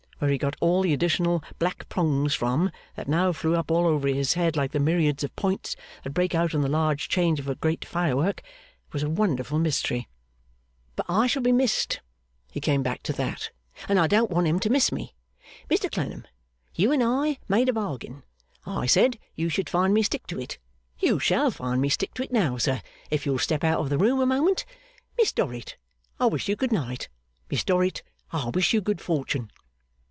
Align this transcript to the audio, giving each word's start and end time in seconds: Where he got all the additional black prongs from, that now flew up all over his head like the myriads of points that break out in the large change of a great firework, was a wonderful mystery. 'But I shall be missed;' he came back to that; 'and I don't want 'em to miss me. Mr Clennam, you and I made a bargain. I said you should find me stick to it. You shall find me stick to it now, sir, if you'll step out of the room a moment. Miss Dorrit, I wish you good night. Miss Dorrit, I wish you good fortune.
Where 0.21 0.29
he 0.29 0.37
got 0.37 0.55
all 0.61 0.83
the 0.83 0.93
additional 0.93 1.43
black 1.57 1.89
prongs 1.89 2.35
from, 2.35 2.69
that 2.93 3.07
now 3.07 3.33
flew 3.33 3.55
up 3.55 3.71
all 3.71 3.87
over 3.87 4.07
his 4.07 4.35
head 4.35 4.55
like 4.55 4.71
the 4.71 4.79
myriads 4.79 5.23
of 5.23 5.35
points 5.35 5.75
that 6.03 6.11
break 6.13 6.35
out 6.35 6.53
in 6.53 6.61
the 6.61 6.69
large 6.69 7.09
change 7.09 7.39
of 7.39 7.49
a 7.49 7.55
great 7.55 7.83
firework, 7.83 8.43
was 8.93 9.01
a 9.01 9.09
wonderful 9.09 9.57
mystery. 9.57 10.07
'But 10.95 11.07
I 11.09 11.25
shall 11.25 11.41
be 11.41 11.51
missed;' 11.51 12.01
he 12.51 12.59
came 12.61 12.83
back 12.83 13.01
to 13.01 13.13
that; 13.13 13.49
'and 13.89 13.97
I 13.97 14.05
don't 14.05 14.29
want 14.29 14.45
'em 14.45 14.59
to 14.59 14.69
miss 14.69 14.91
me. 14.91 15.15
Mr 15.71 15.91
Clennam, 15.91 16.27
you 16.75 16.91
and 16.91 17.01
I 17.03 17.39
made 17.47 17.67
a 17.67 17.73
bargain. 17.73 18.21
I 18.63 18.85
said 18.85 19.17
you 19.33 19.49
should 19.49 19.71
find 19.71 19.91
me 19.91 20.03
stick 20.03 20.27
to 20.27 20.39
it. 20.39 20.59
You 20.99 21.17
shall 21.17 21.49
find 21.49 21.81
me 21.81 21.89
stick 21.89 22.13
to 22.13 22.23
it 22.23 22.31
now, 22.31 22.57
sir, 22.59 22.83
if 23.09 23.25
you'll 23.25 23.39
step 23.39 23.63
out 23.63 23.79
of 23.79 23.89
the 23.89 23.97
room 23.97 24.19
a 24.19 24.27
moment. 24.27 24.65
Miss 25.17 25.33
Dorrit, 25.33 25.77
I 26.19 26.27
wish 26.27 26.47
you 26.47 26.55
good 26.55 26.71
night. 26.71 27.09
Miss 27.49 27.63
Dorrit, 27.63 28.03
I 28.31 28.49
wish 28.49 28.71
you 28.71 28.81
good 28.81 29.01
fortune. 29.01 29.49